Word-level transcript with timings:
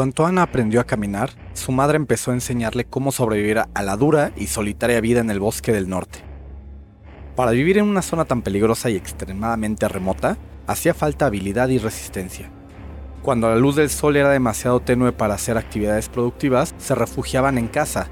cuanto 0.00 0.24
Ana 0.24 0.44
aprendió 0.44 0.80
a 0.80 0.84
caminar, 0.84 1.28
su 1.52 1.72
madre 1.72 1.96
empezó 1.96 2.30
a 2.30 2.34
enseñarle 2.34 2.86
cómo 2.86 3.12
sobrevivir 3.12 3.58
a 3.58 3.82
la 3.82 3.98
dura 3.98 4.32
y 4.34 4.46
solitaria 4.46 4.98
vida 5.02 5.20
en 5.20 5.28
el 5.28 5.40
bosque 5.40 5.74
del 5.74 5.90
norte. 5.90 6.20
Para 7.36 7.50
vivir 7.50 7.76
en 7.76 7.84
una 7.84 8.00
zona 8.00 8.24
tan 8.24 8.40
peligrosa 8.40 8.88
y 8.88 8.96
extremadamente 8.96 9.86
remota, 9.88 10.38
hacía 10.66 10.94
falta 10.94 11.26
habilidad 11.26 11.68
y 11.68 11.76
resistencia. 11.76 12.50
Cuando 13.20 13.50
la 13.50 13.56
luz 13.56 13.76
del 13.76 13.90
sol 13.90 14.16
era 14.16 14.30
demasiado 14.30 14.80
tenue 14.80 15.12
para 15.12 15.34
hacer 15.34 15.58
actividades 15.58 16.08
productivas, 16.08 16.74
se 16.78 16.94
refugiaban 16.94 17.58
en 17.58 17.68
casa, 17.68 18.08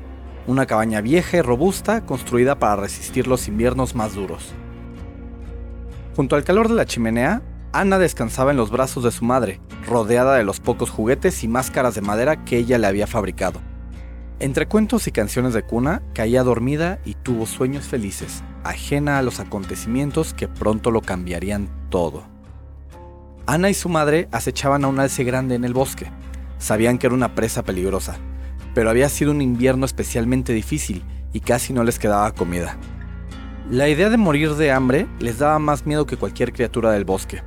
una 0.46 0.66
cabaña 0.66 1.00
vieja 1.00 1.38
y 1.38 1.40
robusta 1.40 2.04
construida 2.04 2.58
para 2.58 2.82
resistir 2.82 3.26
los 3.26 3.48
inviernos 3.48 3.94
más 3.94 4.14
duros. 4.14 4.52
Junto 6.16 6.36
al 6.36 6.44
calor 6.44 6.68
de 6.68 6.74
la 6.74 6.84
chimenea, 6.84 7.40
Ana 7.72 7.98
descansaba 7.98 8.50
en 8.50 8.56
los 8.56 8.70
brazos 8.70 9.04
de 9.04 9.10
su 9.10 9.24
madre, 9.24 9.60
rodeada 9.86 10.36
de 10.36 10.44
los 10.44 10.58
pocos 10.58 10.88
juguetes 10.88 11.44
y 11.44 11.48
máscaras 11.48 11.94
de 11.94 12.00
madera 12.00 12.44
que 12.44 12.56
ella 12.56 12.78
le 12.78 12.86
había 12.86 13.06
fabricado. 13.06 13.60
Entre 14.40 14.66
cuentos 14.66 15.06
y 15.06 15.12
canciones 15.12 15.52
de 15.52 15.62
cuna, 15.62 16.00
caía 16.14 16.42
dormida 16.44 16.98
y 17.04 17.14
tuvo 17.14 17.44
sueños 17.44 17.84
felices, 17.84 18.42
ajena 18.64 19.18
a 19.18 19.22
los 19.22 19.38
acontecimientos 19.38 20.32
que 20.32 20.48
pronto 20.48 20.90
lo 20.90 21.02
cambiarían 21.02 21.68
todo. 21.90 22.24
Ana 23.46 23.68
y 23.68 23.74
su 23.74 23.88
madre 23.88 24.28
acechaban 24.32 24.84
a 24.84 24.88
un 24.88 25.00
alce 25.00 25.24
grande 25.24 25.54
en 25.54 25.64
el 25.64 25.74
bosque. 25.74 26.10
Sabían 26.58 26.98
que 26.98 27.06
era 27.06 27.14
una 27.14 27.34
presa 27.34 27.64
peligrosa, 27.64 28.16
pero 28.74 28.88
había 28.88 29.08
sido 29.08 29.30
un 29.30 29.42
invierno 29.42 29.84
especialmente 29.84 30.52
difícil 30.52 31.02
y 31.32 31.40
casi 31.40 31.72
no 31.72 31.84
les 31.84 31.98
quedaba 31.98 32.32
comida. 32.32 32.78
La 33.70 33.88
idea 33.88 34.08
de 34.08 34.16
morir 34.16 34.54
de 34.54 34.70
hambre 34.72 35.06
les 35.18 35.38
daba 35.38 35.58
más 35.58 35.84
miedo 35.84 36.06
que 36.06 36.16
cualquier 36.16 36.52
criatura 36.52 36.92
del 36.92 37.04
bosque. 37.04 37.42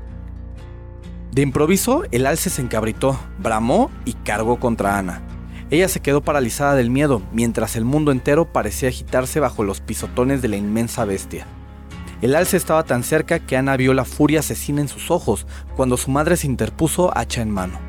De 1.31 1.41
improviso, 1.41 2.03
el 2.11 2.25
alce 2.25 2.49
se 2.49 2.61
encabritó, 2.61 3.17
bramó 3.39 3.89
y 4.03 4.13
cargó 4.13 4.59
contra 4.59 4.97
Ana. 4.97 5.21
Ella 5.69 5.87
se 5.87 6.01
quedó 6.01 6.19
paralizada 6.19 6.75
del 6.75 6.89
miedo, 6.89 7.21
mientras 7.31 7.77
el 7.77 7.85
mundo 7.85 8.11
entero 8.11 8.51
parecía 8.51 8.89
agitarse 8.89 9.39
bajo 9.39 9.63
los 9.63 9.79
pisotones 9.79 10.41
de 10.41 10.49
la 10.49 10.57
inmensa 10.57 11.05
bestia. 11.05 11.47
El 12.21 12.35
alce 12.35 12.57
estaba 12.57 12.83
tan 12.83 13.03
cerca 13.03 13.39
que 13.39 13.55
Ana 13.55 13.77
vio 13.77 13.93
la 13.93 14.03
furia 14.03 14.41
asesina 14.41 14.81
en 14.81 14.89
sus 14.89 15.09
ojos 15.09 15.47
cuando 15.77 15.95
su 15.95 16.11
madre 16.11 16.35
se 16.35 16.47
interpuso 16.47 17.17
hacha 17.17 17.41
en 17.41 17.49
mano. 17.49 17.79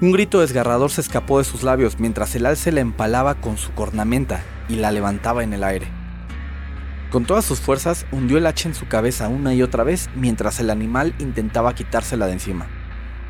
Un 0.00 0.12
grito 0.12 0.40
desgarrador 0.40 0.90
se 0.90 1.00
escapó 1.00 1.38
de 1.38 1.44
sus 1.44 1.64
labios 1.64 1.98
mientras 1.98 2.36
el 2.36 2.46
alce 2.46 2.70
la 2.70 2.80
empalaba 2.80 3.34
con 3.34 3.56
su 3.56 3.72
cornamenta 3.72 4.42
y 4.68 4.76
la 4.76 4.92
levantaba 4.92 5.42
en 5.42 5.52
el 5.52 5.64
aire. 5.64 5.95
Con 7.16 7.24
todas 7.24 7.46
sus 7.46 7.60
fuerzas 7.60 8.04
hundió 8.12 8.36
el 8.36 8.44
hacha 8.44 8.68
en 8.68 8.74
su 8.74 8.88
cabeza 8.88 9.28
una 9.28 9.54
y 9.54 9.62
otra 9.62 9.84
vez 9.84 10.10
mientras 10.14 10.60
el 10.60 10.68
animal 10.68 11.14
intentaba 11.18 11.74
quitársela 11.74 12.26
de 12.26 12.34
encima. 12.34 12.66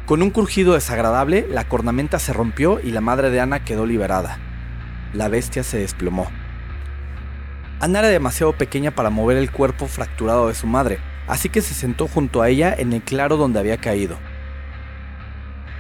Con 0.07 0.23
un 0.23 0.31
crujido 0.31 0.75
desagradable, 0.75 1.47
la 1.49 1.69
cornamenta 1.69 2.19
se 2.19 2.33
rompió 2.33 2.81
y 2.81 2.91
la 2.91 3.01
madre 3.01 3.31
de 3.31 3.39
Ana 3.39 3.65
quedó 3.65 3.87
liberada. 3.87 4.41
La 5.13 5.29
bestia 5.29 5.63
se 5.63 5.79
desplomó. 5.79 6.27
Ana 7.79 8.01
era 8.01 8.09
demasiado 8.09 8.55
pequeña 8.55 8.91
para 8.91 9.09
mover 9.09 9.37
el 9.37 9.53
cuerpo 9.53 9.87
fracturado 9.87 10.49
de 10.49 10.57
su 10.57 10.67
madre, 10.67 10.99
así 11.29 11.49
que 11.49 11.63
se 11.63 11.75
sentó 11.75 12.09
junto 12.09 12.43
a 12.43 12.49
ella 12.49 12.75
en 12.77 12.93
el 12.93 13.03
claro 13.03 13.37
donde 13.37 13.61
había 13.61 13.77
caído. 13.77 14.19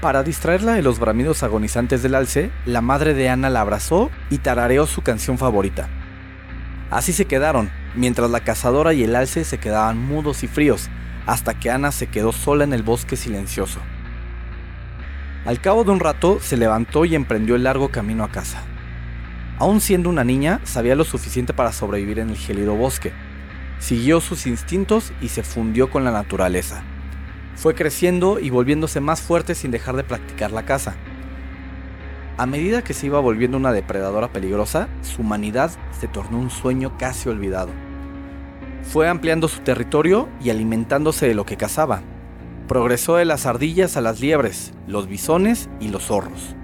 Para 0.00 0.22
distraerla 0.22 0.75
de 0.75 0.83
los 0.83 1.00
bramidos 1.00 1.43
agonizantes 1.43 2.05
del 2.05 2.15
alce, 2.15 2.53
la 2.66 2.83
madre 2.83 3.15
de 3.15 3.31
Ana 3.31 3.50
la 3.50 3.62
abrazó 3.62 4.12
y 4.31 4.39
tarareó 4.39 4.87
su 4.87 5.03
canción 5.03 5.39
favorita. 5.39 5.89
Así 6.91 7.13
se 7.13 7.25
quedaron, 7.25 7.71
mientras 7.95 8.31
la 8.31 8.41
cazadora 8.41 8.93
y 8.95 9.03
el 9.03 9.17
alce 9.17 9.45
se 9.45 9.59
quedaban 9.59 9.99
mudos 9.99 10.43
y 10.43 10.47
fríos, 10.47 10.89
hasta 11.27 11.59
que 11.59 11.71
Ana 11.71 11.91
se 11.91 12.07
quedó 12.07 12.33
sola 12.33 12.65
en 12.65 12.73
el 12.73 12.83
bosque 12.83 13.17
silencioso. 13.17 13.81
Al 15.45 15.61
cabo 15.61 15.85
de 15.85 15.91
un 15.91 16.01
rato 16.01 16.39
se 16.41 16.57
levantó 16.57 17.05
y 17.05 17.15
emprendió 17.15 17.57
el 17.57 17.65
largo 17.65 17.91
camino 17.91 18.25
a 18.25 18.31
casa. 18.31 18.63
Aún 19.59 19.81
siendo 19.81 20.11
una 20.11 20.25
niña, 20.25 20.61
sabía 20.65 20.95
lo 20.95 21.05
suficiente 21.05 21.55
para 21.55 21.73
sobrevivir 21.73 22.19
en 22.19 22.31
el 22.31 22.37
gélido 22.37 22.75
bosque. 22.75 23.13
Siguió 23.79 24.21
sus 24.21 24.47
instintos 24.47 25.13
y 25.21 25.29
se 25.29 25.43
fundió 25.43 25.91
con 25.91 26.05
la 26.05 26.11
naturaleza. 26.11 26.83
Fue 27.55 27.75
creciendo 27.75 28.39
y 28.39 28.51
volviéndose 28.51 29.01
más 29.01 29.23
fuerte 29.23 29.55
sin 29.55 29.71
dejar 29.71 29.97
de 29.97 30.05
practicar 30.05 30.53
la 30.53 30.65
caza. 30.65 30.95
A 32.39 32.45
medida 32.45 32.83
que 32.83 32.93
se 32.93 33.07
iba 33.07 33.19
volviendo 33.19 33.57
una 33.57 33.73
depredadora 33.73 34.31
peligrosa, 34.31 34.89
su 35.01 35.23
humanidad 35.23 35.71
se 35.99 36.07
tornó 36.07 36.39
un 36.39 36.51
sueño 36.51 36.93
casi 36.99 37.31
olvidado. 37.31 37.71
Fue 38.83 39.09
ampliando 39.09 39.49
su 39.49 39.63
territorio 39.63 40.29
y 40.43 40.51
alimentándose 40.51 41.27
de 41.27 41.35
lo 41.35 41.47
que 41.47 41.57
cazaba. 41.57 42.03
Progresó 42.69 43.17
de 43.17 43.25
las 43.25 43.47
ardillas 43.47 43.97
a 43.97 44.03
las 44.03 44.21
liebres, 44.21 44.75
los 44.87 45.09
bisones 45.09 45.71
y 45.81 45.89
los 45.89 46.05
zorros. 46.05 46.55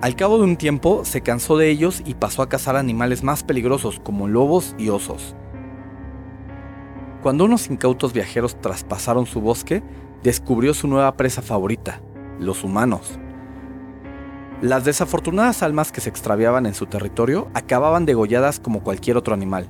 Al 0.00 0.16
cabo 0.16 0.38
de 0.38 0.44
un 0.44 0.56
tiempo 0.56 1.04
se 1.04 1.20
cansó 1.20 1.58
de 1.58 1.68
ellos 1.68 2.02
y 2.06 2.14
pasó 2.14 2.40
a 2.40 2.48
cazar 2.48 2.76
animales 2.76 3.22
más 3.22 3.44
peligrosos 3.44 4.00
como 4.00 4.28
lobos 4.28 4.74
y 4.78 4.88
osos. 4.88 5.36
Cuando 7.22 7.44
unos 7.44 7.68
incautos 7.68 8.14
viajeros 8.14 8.58
traspasaron 8.62 9.26
su 9.26 9.42
bosque, 9.42 9.82
descubrió 10.22 10.72
su 10.72 10.88
nueva 10.88 11.16
presa 11.16 11.42
favorita, 11.42 12.00
los 12.38 12.64
humanos. 12.64 13.18
Las 14.62 14.86
desafortunadas 14.86 15.62
almas 15.62 15.92
que 15.92 16.00
se 16.00 16.08
extraviaban 16.08 16.64
en 16.64 16.72
su 16.72 16.86
territorio 16.86 17.48
acababan 17.52 18.06
degolladas 18.06 18.58
como 18.58 18.82
cualquier 18.82 19.18
otro 19.18 19.34
animal. 19.34 19.68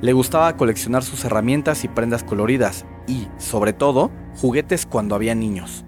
Le 0.00 0.12
gustaba 0.12 0.56
coleccionar 0.56 1.02
sus 1.02 1.24
herramientas 1.24 1.82
y 1.82 1.88
prendas 1.88 2.22
coloridas 2.22 2.86
y, 3.08 3.26
sobre 3.38 3.72
todo, 3.72 4.12
juguetes 4.36 4.86
cuando 4.86 5.16
había 5.16 5.34
niños. 5.34 5.84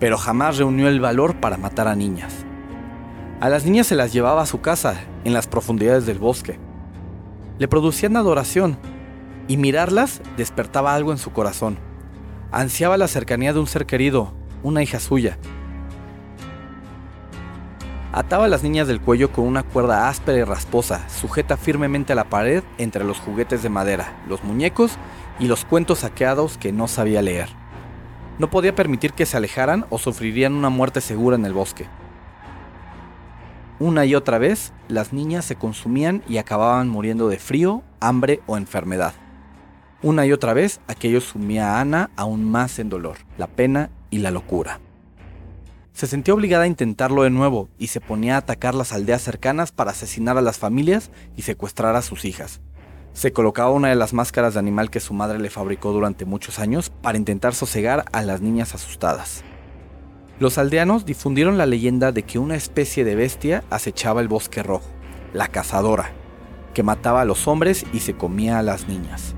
Pero 0.00 0.18
jamás 0.18 0.58
reunió 0.58 0.88
el 0.88 0.98
valor 0.98 1.38
para 1.38 1.56
matar 1.56 1.86
a 1.86 1.94
niñas. 1.94 2.34
A 3.40 3.48
las 3.48 3.64
niñas 3.64 3.86
se 3.86 3.94
las 3.94 4.12
llevaba 4.12 4.42
a 4.42 4.46
su 4.46 4.60
casa, 4.60 4.96
en 5.22 5.32
las 5.32 5.46
profundidades 5.46 6.04
del 6.04 6.18
bosque. 6.18 6.58
Le 7.58 7.68
producían 7.68 8.16
adoración, 8.16 8.76
y 9.46 9.56
mirarlas 9.56 10.20
despertaba 10.36 10.96
algo 10.96 11.12
en 11.12 11.18
su 11.18 11.30
corazón. 11.30 11.78
Ansiaba 12.50 12.96
la 12.96 13.06
cercanía 13.06 13.52
de 13.52 13.60
un 13.60 13.68
ser 13.68 13.86
querido, 13.86 14.32
una 14.64 14.82
hija 14.82 14.98
suya, 14.98 15.38
Ataba 18.14 18.44
a 18.44 18.48
las 18.48 18.62
niñas 18.62 18.88
del 18.88 19.00
cuello 19.00 19.32
con 19.32 19.46
una 19.46 19.62
cuerda 19.62 20.10
áspera 20.10 20.36
y 20.36 20.44
rasposa, 20.44 21.08
sujeta 21.08 21.56
firmemente 21.56 22.12
a 22.12 22.16
la 22.16 22.24
pared 22.24 22.62
entre 22.76 23.04
los 23.04 23.18
juguetes 23.18 23.62
de 23.62 23.70
madera, 23.70 24.22
los 24.28 24.44
muñecos 24.44 24.98
y 25.38 25.46
los 25.46 25.64
cuentos 25.64 26.00
saqueados 26.00 26.58
que 26.58 26.72
no 26.72 26.88
sabía 26.88 27.22
leer. 27.22 27.48
No 28.38 28.50
podía 28.50 28.74
permitir 28.74 29.14
que 29.14 29.24
se 29.24 29.38
alejaran 29.38 29.86
o 29.88 29.96
sufrirían 29.96 30.52
una 30.52 30.68
muerte 30.68 31.00
segura 31.00 31.36
en 31.36 31.46
el 31.46 31.54
bosque. 31.54 31.86
Una 33.78 34.04
y 34.04 34.14
otra 34.14 34.36
vez, 34.36 34.74
las 34.88 35.14
niñas 35.14 35.46
se 35.46 35.56
consumían 35.56 36.22
y 36.28 36.36
acababan 36.36 36.90
muriendo 36.90 37.28
de 37.28 37.38
frío, 37.38 37.82
hambre 37.98 38.42
o 38.46 38.58
enfermedad. 38.58 39.14
Una 40.02 40.26
y 40.26 40.32
otra 40.32 40.52
vez, 40.52 40.80
aquello 40.86 41.22
sumía 41.22 41.76
a 41.76 41.80
Ana 41.80 42.10
aún 42.16 42.44
más 42.44 42.78
en 42.78 42.90
dolor, 42.90 43.16
la 43.38 43.46
pena 43.46 43.88
y 44.10 44.18
la 44.18 44.30
locura. 44.30 44.80
Se 45.92 46.06
sentía 46.06 46.34
obligada 46.34 46.64
a 46.64 46.68
intentarlo 46.68 47.22
de 47.22 47.30
nuevo 47.30 47.68
y 47.78 47.88
se 47.88 48.00
ponía 48.00 48.36
a 48.36 48.38
atacar 48.38 48.74
las 48.74 48.92
aldeas 48.92 49.22
cercanas 49.22 49.72
para 49.72 49.90
asesinar 49.90 50.38
a 50.38 50.42
las 50.42 50.58
familias 50.58 51.10
y 51.36 51.42
secuestrar 51.42 51.96
a 51.96 52.02
sus 52.02 52.24
hijas. 52.24 52.60
Se 53.12 53.32
colocaba 53.32 53.70
una 53.70 53.88
de 53.88 53.94
las 53.94 54.14
máscaras 54.14 54.54
de 54.54 54.60
animal 54.60 54.90
que 54.90 55.00
su 55.00 55.12
madre 55.12 55.38
le 55.38 55.50
fabricó 55.50 55.92
durante 55.92 56.24
muchos 56.24 56.58
años 56.58 56.90
para 57.02 57.18
intentar 57.18 57.54
sosegar 57.54 58.06
a 58.12 58.22
las 58.22 58.40
niñas 58.40 58.74
asustadas. 58.74 59.44
Los 60.40 60.56
aldeanos 60.56 61.04
difundieron 61.04 61.58
la 61.58 61.66
leyenda 61.66 62.10
de 62.10 62.22
que 62.22 62.38
una 62.38 62.56
especie 62.56 63.04
de 63.04 63.14
bestia 63.14 63.62
acechaba 63.68 64.22
el 64.22 64.28
bosque 64.28 64.62
rojo, 64.62 64.88
la 65.34 65.48
cazadora, 65.48 66.10
que 66.72 66.82
mataba 66.82 67.20
a 67.20 67.26
los 67.26 67.46
hombres 67.46 67.84
y 67.92 68.00
se 68.00 68.14
comía 68.14 68.58
a 68.58 68.62
las 68.62 68.88
niñas. 68.88 69.34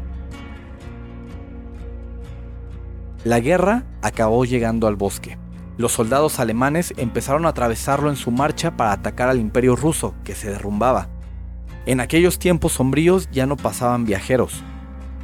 La 3.24 3.40
guerra 3.40 3.84
acabó 4.02 4.44
llegando 4.44 4.86
al 4.86 4.96
bosque, 4.96 5.36
los 5.76 5.92
soldados 5.92 6.38
alemanes 6.38 6.94
empezaron 6.96 7.46
a 7.46 7.48
atravesarlo 7.48 8.08
en 8.08 8.16
su 8.16 8.30
marcha 8.30 8.76
para 8.76 8.92
atacar 8.92 9.28
al 9.28 9.40
imperio 9.40 9.74
ruso, 9.74 10.14
que 10.22 10.34
se 10.34 10.50
derrumbaba. 10.50 11.08
En 11.86 12.00
aquellos 12.00 12.38
tiempos 12.38 12.72
sombríos 12.72 13.28
ya 13.32 13.46
no 13.46 13.56
pasaban 13.56 14.04
viajeros. 14.04 14.62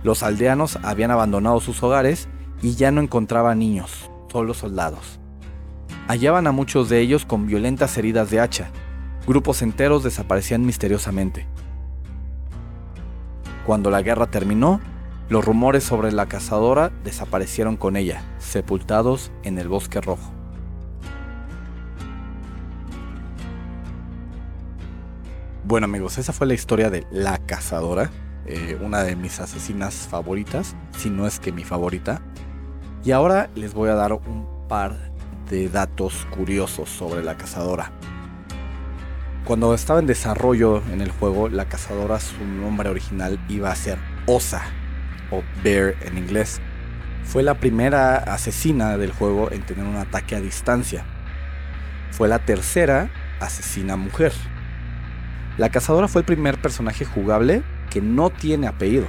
Los 0.02 0.22
aldeanos 0.22 0.78
habían 0.82 1.10
abandonado 1.10 1.60
sus 1.60 1.82
hogares 1.82 2.28
y 2.62 2.74
ya 2.74 2.90
no 2.90 3.00
encontraban 3.00 3.60
niños, 3.60 4.10
solo 4.30 4.52
soldados. 4.54 5.20
Hallaban 6.08 6.48
a 6.48 6.52
muchos 6.52 6.88
de 6.88 7.00
ellos 7.00 7.24
con 7.24 7.46
violentas 7.46 7.96
heridas 7.96 8.30
de 8.30 8.40
hacha. 8.40 8.70
Grupos 9.26 9.62
enteros 9.62 10.02
desaparecían 10.02 10.66
misteriosamente. 10.66 11.46
Cuando 13.64 13.90
la 13.90 14.02
guerra 14.02 14.26
terminó, 14.26 14.80
los 15.28 15.44
rumores 15.44 15.84
sobre 15.84 16.10
la 16.10 16.26
cazadora 16.26 16.90
desaparecieron 17.04 17.76
con 17.76 17.96
ella, 17.96 18.24
sepultados 18.38 19.30
en 19.44 19.58
el 19.58 19.68
bosque 19.68 20.00
rojo. 20.00 20.39
Bueno 25.70 25.84
amigos, 25.84 26.18
esa 26.18 26.32
fue 26.32 26.48
la 26.48 26.54
historia 26.54 26.90
de 26.90 27.06
La 27.12 27.38
Cazadora, 27.38 28.10
eh, 28.44 28.76
una 28.82 29.04
de 29.04 29.14
mis 29.14 29.38
asesinas 29.38 30.08
favoritas, 30.10 30.74
si 30.98 31.10
no 31.10 31.28
es 31.28 31.38
que 31.38 31.52
mi 31.52 31.62
favorita. 31.62 32.22
Y 33.04 33.12
ahora 33.12 33.50
les 33.54 33.72
voy 33.72 33.88
a 33.88 33.94
dar 33.94 34.12
un 34.14 34.66
par 34.66 34.96
de 35.48 35.68
datos 35.68 36.26
curiosos 36.32 36.90
sobre 36.90 37.22
la 37.22 37.36
cazadora. 37.36 37.92
Cuando 39.44 39.72
estaba 39.72 40.00
en 40.00 40.08
desarrollo 40.08 40.82
en 40.90 41.02
el 41.02 41.12
juego, 41.12 41.48
la 41.48 41.68
cazadora, 41.68 42.18
su 42.18 42.44
nombre 42.44 42.88
original 42.88 43.38
iba 43.48 43.70
a 43.70 43.76
ser 43.76 43.96
Osa, 44.26 44.62
o 45.30 45.44
Bear 45.62 45.94
en 46.02 46.18
inglés. 46.18 46.60
Fue 47.22 47.44
la 47.44 47.54
primera 47.54 48.16
asesina 48.16 48.98
del 48.98 49.12
juego 49.12 49.52
en 49.52 49.62
tener 49.62 49.84
un 49.84 49.98
ataque 49.98 50.34
a 50.34 50.40
distancia. 50.40 51.04
Fue 52.10 52.26
la 52.26 52.40
tercera 52.40 53.08
asesina 53.38 53.96
mujer. 53.96 54.32
La 55.60 55.68
cazadora 55.68 56.08
fue 56.08 56.22
el 56.22 56.24
primer 56.24 56.58
personaje 56.58 57.04
jugable 57.04 57.62
que 57.90 58.00
no 58.00 58.30
tiene 58.30 58.66
apellido. 58.66 59.06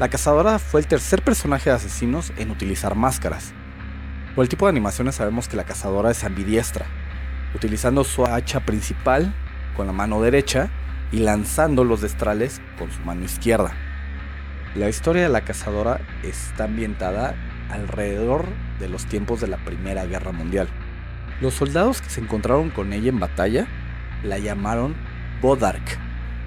La 0.00 0.08
cazadora 0.08 0.58
fue 0.58 0.80
el 0.80 0.88
tercer 0.88 1.22
personaje 1.22 1.70
de 1.70 1.76
asesinos 1.76 2.32
en 2.38 2.50
utilizar 2.50 2.96
máscaras. 2.96 3.52
Por 4.34 4.42
el 4.42 4.48
tipo 4.48 4.66
de 4.66 4.70
animaciones 4.70 5.14
sabemos 5.14 5.46
que 5.46 5.56
la 5.56 5.62
cazadora 5.62 6.10
es 6.10 6.24
ambidiestra, 6.24 6.86
utilizando 7.54 8.02
su 8.02 8.26
hacha 8.26 8.66
principal 8.66 9.32
con 9.76 9.86
la 9.86 9.92
mano 9.92 10.20
derecha 10.20 10.70
y 11.12 11.18
lanzando 11.18 11.84
los 11.84 12.00
destrales 12.00 12.60
con 12.76 12.90
su 12.90 13.00
mano 13.02 13.24
izquierda. 13.24 13.70
La 14.74 14.88
historia 14.88 15.22
de 15.22 15.28
la 15.28 15.42
cazadora 15.42 16.00
está 16.24 16.64
ambientada 16.64 17.36
alrededor 17.70 18.44
de 18.80 18.88
los 18.88 19.06
tiempos 19.06 19.40
de 19.40 19.46
la 19.46 19.58
Primera 19.58 20.04
Guerra 20.04 20.32
Mundial. 20.32 20.66
Los 21.40 21.54
soldados 21.54 22.02
que 22.02 22.10
se 22.10 22.20
encontraron 22.20 22.70
con 22.70 22.92
ella 22.92 23.10
en 23.10 23.20
batalla 23.20 23.68
la 24.24 24.38
llamaron 24.38 24.96
Bodark, 25.40 25.98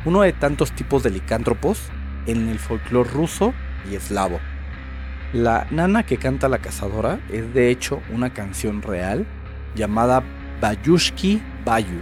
uno 0.06 0.22
de 0.22 0.34
tantos 0.34 0.72
tipos 0.72 1.04
de 1.04 1.12
licántropos 1.12 1.90
en 2.26 2.50
el 2.50 2.60
folclore 2.60 3.10
ruso 3.10 3.54
y 3.90 3.96
eslavo. 3.96 4.40
La 5.34 5.66
nana 5.72 6.04
que 6.04 6.18
canta 6.18 6.50
la 6.50 6.60
cazadora 6.60 7.20
es 7.30 7.54
de 7.54 7.70
hecho 7.70 8.02
una 8.12 8.34
canción 8.34 8.82
real 8.82 9.26
llamada 9.76 10.24
Bayushki 10.60 11.42
Bayu. 11.64 12.02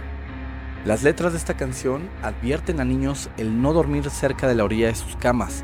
Las 0.84 1.02
letras 1.02 1.32
de 1.32 1.38
esta 1.38 1.54
canción 1.54 2.08
advierten 2.22 2.80
a 2.80 2.84
niños 2.84 3.30
el 3.36 3.62
no 3.62 3.72
dormir 3.72 4.10
cerca 4.10 4.48
de 4.48 4.54
la 4.54 4.64
orilla 4.64 4.88
de 4.88 4.94
sus 4.94 5.14
camas, 5.16 5.62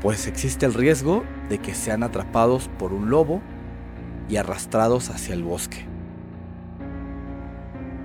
pues 0.00 0.26
existe 0.26 0.66
el 0.66 0.74
riesgo 0.74 1.24
de 1.48 1.58
que 1.58 1.74
sean 1.74 2.02
atrapados 2.02 2.68
por 2.78 2.92
un 2.92 3.10
lobo 3.10 3.40
y 4.28 4.36
arrastrados 4.36 5.10
hacia 5.10 5.34
el 5.34 5.42
bosque. 5.42 5.86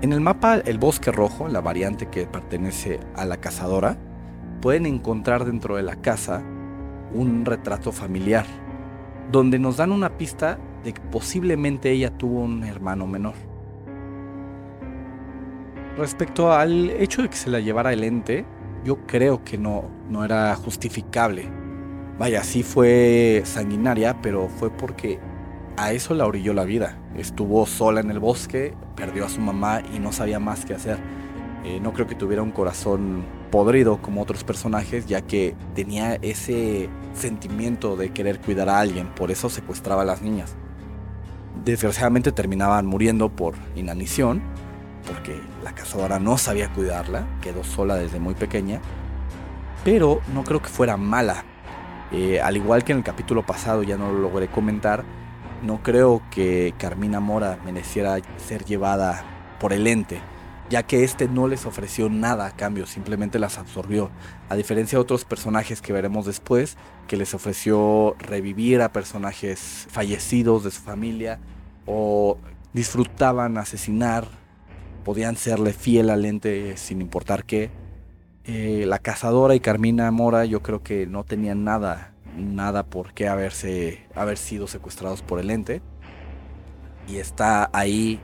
En 0.02 0.14
el 0.14 0.20
mapa 0.20 0.56
El 0.56 0.80
Bosque 0.80 1.12
Rojo, 1.12 1.48
la 1.48 1.62
variante 1.62 2.08
que 2.08 2.26
pertenece 2.26 3.00
a 3.16 3.24
la 3.24 3.38
cazadora, 3.38 4.00
pueden 4.60 4.88
encontrar 4.88 5.46
dentro 5.46 5.76
de 5.76 5.84
la 5.84 5.96
casa 5.96 6.42
un 7.14 7.46
retrato 7.46 7.92
familiar, 7.92 8.48
donde 9.32 9.60
nos 9.60 9.78
dan 9.78 9.92
una 9.92 10.18
pista 10.18 10.58
de 10.84 10.94
que 10.94 11.02
posiblemente 11.02 11.92
ella 11.92 12.10
tuvo 12.18 12.40
un 12.40 12.64
hermano 12.64 13.06
menor. 13.06 13.36
Respecto 15.96 16.52
al 16.52 16.90
hecho 16.90 17.22
de 17.22 17.30
que 17.30 17.38
se 17.38 17.52
la 17.52 17.60
llevara 17.60 17.94
el 17.94 18.04
ente, 18.04 18.44
yo 18.84 19.06
creo 19.06 19.44
que 19.44 19.60
no, 19.60 19.84
no 20.10 20.26
era 20.26 20.56
justificable. 20.56 21.48
Vaya, 22.18 22.44
sí 22.44 22.64
fue 22.64 23.44
sanguinaria, 23.46 24.20
pero 24.20 24.50
fue 24.50 24.72
porque 24.72 25.20
a 25.78 25.94
eso 25.94 26.14
la 26.14 26.26
orilló 26.26 26.54
la 26.54 26.64
vida. 26.64 26.98
Estuvo 27.16 27.66
sola 27.66 28.02
en 28.02 28.12
el 28.12 28.20
bosque, 28.20 28.74
perdió 28.96 29.26
a 29.26 29.30
su 29.30 29.42
mamá 29.42 29.82
y 29.94 30.00
no 30.00 30.12
sabía 30.12 30.40
más 30.40 30.66
qué 30.66 30.74
hacer. 30.74 30.98
Eh, 31.64 31.80
no 31.80 31.94
creo 31.94 32.08
que 32.08 32.16
tuviera 32.16 32.42
un 32.42 32.52
corazón 32.52 33.24
podrido 33.52 34.02
como 34.02 34.22
otros 34.22 34.44
personajes, 34.44 35.06
ya 35.06 35.22
que 35.22 35.56
tenía 35.76 36.16
ese 36.16 36.90
sentimiento 37.14 37.96
de 37.96 38.12
querer 38.12 38.40
cuidar 38.40 38.70
a 38.70 38.80
alguien, 38.80 39.08
por 39.14 39.30
eso 39.30 39.50
secuestraba 39.50 40.02
a 40.02 40.06
las 40.06 40.22
niñas. 40.22 40.56
Desgraciadamente 41.64 42.32
terminaban 42.32 42.88
muriendo 42.88 43.30
por 43.30 43.56
inanición, 43.76 44.42
porque 45.06 45.40
la 45.64 45.76
cazadora 45.76 46.18
no 46.18 46.38
sabía 46.38 46.74
cuidarla, 46.74 47.28
quedó 47.42 47.64
sola 47.64 47.96
desde 47.96 48.20
muy 48.20 48.34
pequeña, 48.34 48.82
pero 49.84 50.22
no 50.34 50.44
creo 50.44 50.62
que 50.62 50.70
fuera 50.70 50.98
mala. 50.98 51.44
Eh, 52.12 52.42
al 52.42 52.58
igual 52.58 52.84
que 52.84 52.94
en 52.94 53.00
el 53.00 53.04
capítulo 53.04 53.46
pasado 53.46 53.84
ya 53.84 53.98
no 53.98 54.12
lo 54.12 54.20
logré 54.20 54.48
comentar, 54.48 55.04
no 55.62 55.84
creo 55.84 56.22
que 56.32 56.74
Carmina 56.78 57.20
Mora 57.20 57.60
mereciera 57.66 58.20
ser 58.38 58.66
llevada 58.66 59.24
por 59.60 59.74
el 59.74 59.88
ente, 59.88 60.20
ya 60.70 60.84
que 60.84 61.04
este 61.04 61.28
no 61.28 61.48
les 61.48 61.66
ofreció 61.66 62.10
nada 62.10 62.46
a 62.48 62.56
cambio, 62.56 62.86
simplemente 62.86 63.40
las 63.40 63.58
absorbió, 63.58 64.10
a 64.50 64.56
diferencia 64.56 64.98
de 64.98 65.02
otros 65.02 65.26
personajes 65.26 65.82
que 65.82 65.94
veremos 65.94 66.26
después, 66.26 66.78
que 67.08 67.18
les 67.18 67.34
ofreció 67.34 68.16
revivir 68.20 68.82
a 68.82 68.92
personajes 68.92 69.88
fallecidos 69.90 70.64
de 70.64 70.72
su 70.72 70.82
familia 70.82 71.40
o 71.86 72.38
disfrutaban 72.74 73.58
asesinar 73.58 74.42
podían 75.04 75.36
serle 75.36 75.74
fiel 75.74 76.10
al 76.10 76.26
ente 76.26 76.78
sin 76.78 77.02
importar 77.02 77.44
qué. 77.44 77.70
Eh, 78.46 78.86
la 78.88 79.00
cazadora 79.00 79.56
y 79.56 79.60
Carmina 79.60 80.10
Mora 80.12 80.46
yo 80.46 80.62
creo 80.62 80.82
que 80.82 81.06
no 81.06 81.24
tenían 81.24 81.64
nada, 81.64 82.11
nada 82.38 82.84
por 82.84 83.14
qué 83.14 83.28
haberse, 83.28 84.06
haber 84.16 84.38
sido 84.38 84.68
secuestrados 84.68 85.22
por 85.22 85.40
el 85.40 85.50
ente. 85.50 85.82
Y 87.08 87.18
está 87.18 87.70
ahí 87.74 88.20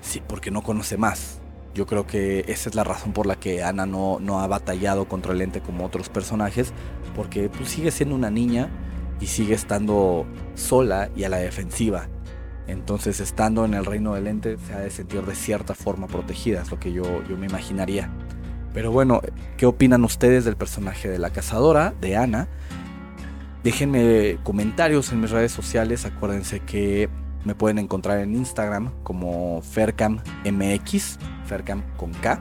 sí, 0.00 0.22
porque 0.26 0.50
no 0.50 0.62
conoce 0.62 0.96
más. 0.96 1.40
Yo 1.74 1.86
creo 1.86 2.06
que 2.06 2.44
esa 2.46 2.68
es 2.68 2.74
la 2.76 2.84
razón 2.84 3.12
por 3.12 3.26
la 3.26 3.34
que 3.36 3.64
Ana 3.64 3.84
no, 3.84 4.18
no 4.20 4.40
ha 4.40 4.46
batallado 4.46 5.08
contra 5.08 5.32
el 5.32 5.40
ente 5.40 5.60
como 5.60 5.84
otros 5.84 6.08
personajes, 6.08 6.72
porque 7.16 7.48
pues, 7.48 7.68
sigue 7.68 7.90
siendo 7.90 8.14
una 8.14 8.30
niña 8.30 8.70
y 9.20 9.26
sigue 9.26 9.54
estando 9.54 10.26
sola 10.54 11.10
y 11.16 11.24
a 11.24 11.28
la 11.28 11.38
defensiva. 11.38 12.08
Entonces, 12.66 13.20
estando 13.20 13.64
en 13.64 13.74
el 13.74 13.84
reino 13.84 14.14
del 14.14 14.26
ente, 14.26 14.56
se 14.56 14.72
ha 14.72 14.78
de 14.78 14.90
sentir 14.90 15.22
de 15.22 15.34
cierta 15.34 15.74
forma 15.74 16.06
protegida, 16.06 16.62
es 16.62 16.70
lo 16.70 16.78
que 16.78 16.92
yo, 16.92 17.02
yo 17.28 17.36
me 17.36 17.46
imaginaría. 17.46 18.10
Pero 18.72 18.90
bueno, 18.90 19.20
¿qué 19.56 19.66
opinan 19.66 20.04
ustedes 20.04 20.44
del 20.44 20.56
personaje 20.56 21.08
de 21.08 21.18
la 21.18 21.30
cazadora, 21.30 21.94
de 22.00 22.16
Ana? 22.16 22.48
Déjenme 23.64 24.38
comentarios 24.44 25.10
en 25.10 25.20
mis 25.20 25.30
redes 25.30 25.50
sociales. 25.50 26.04
Acuérdense 26.04 26.60
que 26.60 27.08
me 27.44 27.56
pueden 27.56 27.78
encontrar 27.78 28.20
en 28.20 28.36
Instagram 28.36 28.92
como 29.02 29.60
FercamMX, 29.62 31.18
Fercam 31.46 31.82
con 31.96 32.12
K. 32.12 32.40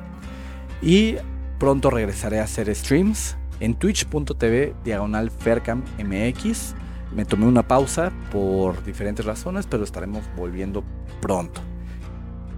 Y 0.83 1.15
pronto 1.57 1.89
regresaré 1.89 2.39
a 2.39 2.43
hacer 2.43 2.73
streams 2.75 3.37
en 3.59 3.73
twitch.tv 3.73 4.75
diagonal 4.83 5.31
FercamMX 5.31 6.75
me 7.15 7.25
tomé 7.25 7.45
una 7.45 7.67
pausa 7.67 8.11
por 8.31 8.83
diferentes 8.83 9.25
razones, 9.25 9.67
pero 9.67 9.83
estaremos 9.83 10.23
volviendo 10.35 10.83
pronto. 11.21 11.61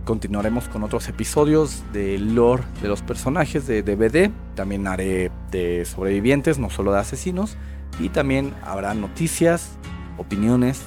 Continuaremos 0.06 0.70
con 0.70 0.84
otros 0.84 1.10
episodios 1.10 1.84
de 1.92 2.18
lore 2.20 2.64
de 2.82 2.88
los 2.88 3.02
personajes 3.02 3.68
de 3.68 3.84
DVD. 3.84 4.32
También 4.56 4.88
haré 4.88 5.30
de 5.52 5.84
sobrevivientes, 5.84 6.58
no 6.58 6.70
solo 6.70 6.94
de 6.94 7.00
asesinos. 7.00 7.58
Y 8.00 8.10
también 8.10 8.54
habrá 8.64 8.94
noticias, 8.94 9.78
opiniones 10.18 10.84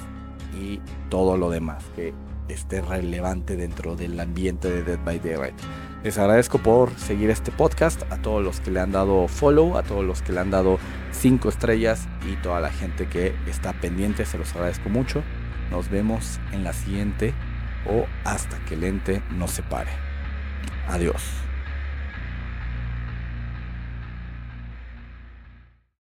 y 0.59 0.79
todo 1.09 1.37
lo 1.37 1.49
demás 1.49 1.83
que 1.95 2.13
esté 2.47 2.81
relevante 2.81 3.55
dentro 3.55 3.95
del 3.95 4.19
ambiente 4.19 4.69
de 4.69 4.83
Dead 4.83 4.99
by 5.03 5.19
Daylight. 5.19 5.55
Les 6.03 6.17
agradezco 6.17 6.59
por 6.59 6.91
seguir 6.97 7.29
este 7.29 7.51
podcast, 7.51 8.03
a 8.11 8.17
todos 8.17 8.43
los 8.43 8.61
que 8.61 8.71
le 8.71 8.79
han 8.79 8.91
dado 8.91 9.27
follow, 9.27 9.77
a 9.77 9.83
todos 9.83 10.03
los 10.03 10.21
que 10.21 10.31
le 10.31 10.39
han 10.39 10.51
dado 10.51 10.79
5 11.11 11.49
estrellas 11.49 12.07
y 12.29 12.35
toda 12.37 12.61
la 12.61 12.69
gente 12.69 13.07
que 13.07 13.35
está 13.47 13.73
pendiente, 13.73 14.25
se 14.25 14.37
los 14.37 14.53
agradezco 14.55 14.89
mucho. 14.89 15.23
Nos 15.71 15.89
vemos 15.89 16.39
en 16.51 16.63
la 16.63 16.73
siguiente 16.73 17.33
o 17.85 18.05
hasta 18.23 18.57
que 18.65 18.75
el 18.75 18.83
ente 18.83 19.21
nos 19.31 19.51
separe. 19.51 19.91
Adiós. 20.87 21.48